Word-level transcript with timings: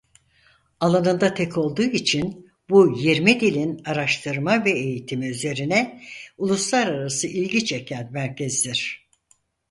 Alanında 0.79 1.33
tek 1.33 1.57
olduğu 1.57 1.83
için 1.83 2.49
bu 2.69 2.97
yirmi 2.99 3.39
dilin 3.39 3.81
araştırma 3.85 4.65
ve 4.65 4.71
eğitimi 4.71 5.27
üzerine 5.27 6.01
uluslararası 6.37 7.27
ilgi 7.27 7.65
çeken 7.65 8.09
merkezdir. 8.11 9.07